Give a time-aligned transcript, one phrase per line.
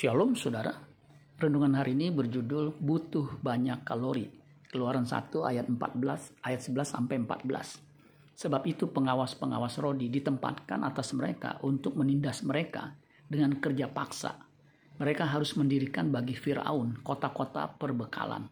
[0.00, 0.72] Shalom saudara.
[1.36, 4.32] Renungan hari ini berjudul butuh banyak kalori.
[4.72, 8.32] Keluaran 1 ayat 14, ayat 11 sampai 14.
[8.32, 12.96] Sebab itu pengawas-pengawas rodi ditempatkan atas mereka untuk menindas mereka
[13.28, 14.40] dengan kerja paksa.
[14.96, 18.48] Mereka harus mendirikan bagi Firaun kota-kota perbekalan,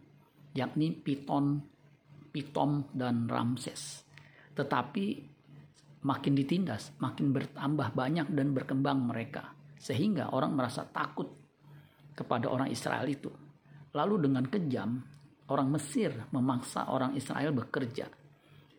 [0.53, 1.65] yakni Piton,
[2.29, 4.05] Pitom dan Ramses.
[4.53, 5.05] Tetapi
[6.05, 11.31] makin ditindas, makin bertambah banyak dan berkembang mereka sehingga orang merasa takut
[12.11, 13.31] kepada orang Israel itu.
[13.95, 14.99] Lalu dengan kejam,
[15.47, 18.11] orang Mesir memaksa orang Israel bekerja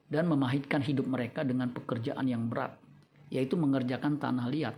[0.06, 2.76] dan memahitkan hidup mereka dengan pekerjaan yang berat,
[3.32, 4.76] yaitu mengerjakan tanah liat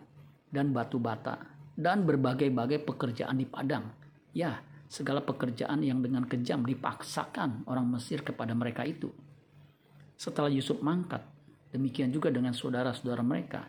[0.48, 1.42] dan batu bata
[1.74, 3.90] dan berbagai-bagai pekerjaan di padang.
[4.32, 9.10] Ya, segala pekerjaan yang dengan kejam dipaksakan orang Mesir kepada mereka itu.
[10.16, 11.24] Setelah Yusuf mangkat,
[11.74, 13.66] demikian juga dengan saudara-saudara mereka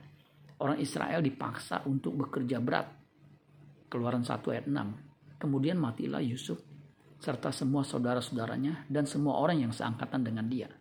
[0.64, 2.88] orang Israel dipaksa untuk bekerja berat.
[3.92, 5.44] Keluaran 1 ayat 6.
[5.44, 6.64] Kemudian matilah Yusuf
[7.20, 10.72] serta semua saudara-saudaranya dan semua orang yang seangkatan dengan dia.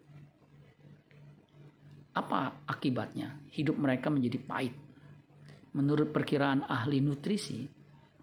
[2.14, 3.42] Apa akibatnya?
[3.50, 4.74] Hidup mereka menjadi pahit.
[5.74, 7.66] Menurut perkiraan ahli nutrisi,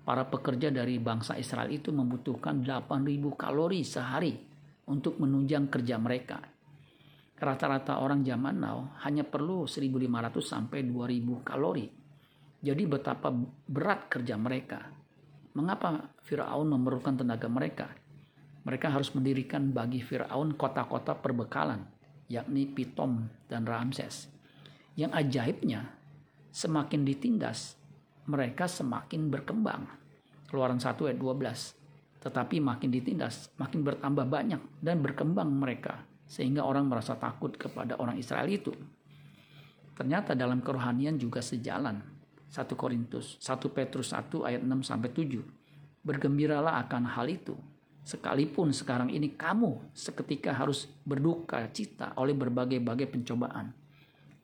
[0.06, 2.88] para pekerja dari bangsa Israel itu membutuhkan 8.000
[3.36, 4.34] kalori sehari
[4.90, 6.59] untuk menunjang kerja mereka
[7.40, 11.88] Rata-rata orang zaman now hanya perlu 1500 sampai 2000 kalori.
[12.60, 13.32] Jadi betapa
[13.64, 14.84] berat kerja mereka.
[15.56, 17.88] Mengapa Firaun memerlukan tenaga mereka?
[18.68, 21.80] Mereka harus mendirikan bagi Firaun kota-kota perbekalan,
[22.28, 24.28] yakni Pitom dan Ramses.
[25.00, 25.96] Yang ajaibnya,
[26.52, 27.80] semakin ditindas,
[28.28, 29.88] mereka semakin berkembang.
[30.52, 32.20] Keluaran 1 ayat 12.
[32.20, 38.22] Tetapi makin ditindas, makin bertambah banyak dan berkembang mereka sehingga orang merasa takut kepada orang
[38.22, 38.70] Israel itu.
[39.98, 42.22] Ternyata dalam kerohanian juga sejalan.
[42.50, 46.06] 1 Korintus 1 Petrus 1 ayat 6 sampai 7.
[46.06, 47.58] Bergembiralah akan hal itu.
[48.06, 53.74] Sekalipun sekarang ini kamu seketika harus berduka cita oleh berbagai-bagai pencobaan.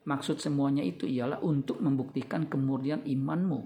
[0.05, 3.65] Maksud semuanya itu ialah untuk membuktikan kemurnian imanmu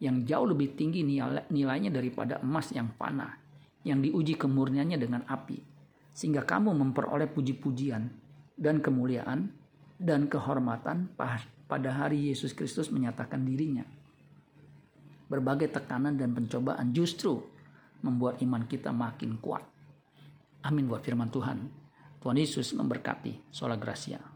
[0.00, 3.36] yang jauh lebih tinggi nilainya daripada emas yang panah
[3.84, 5.79] yang diuji kemurniannya dengan api
[6.14, 8.10] sehingga kamu memperoleh puji-pujian
[8.58, 9.50] dan kemuliaan
[10.00, 11.12] dan kehormatan
[11.68, 13.84] pada hari Yesus Kristus menyatakan dirinya.
[15.30, 17.38] Berbagai tekanan dan pencobaan justru
[18.02, 19.62] membuat iman kita makin kuat.
[20.66, 21.58] Amin buat firman Tuhan.
[22.20, 23.48] Tuhan Yesus memberkati.
[23.48, 24.29] Sola Gracia.